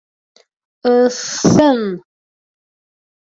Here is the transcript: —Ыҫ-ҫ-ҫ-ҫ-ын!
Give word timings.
—Ыҫ-ҫ-ҫ-ҫ-ын! 1.81 1.85